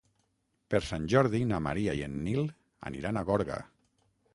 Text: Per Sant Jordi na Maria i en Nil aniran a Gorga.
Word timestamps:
Per 0.73 0.79
Sant 0.85 1.05
Jordi 1.13 1.43
na 1.51 1.61
Maria 1.67 1.95
i 2.01 2.03
en 2.09 2.19
Nil 2.25 2.45
aniran 2.93 3.23
a 3.23 3.29
Gorga. 3.33 3.65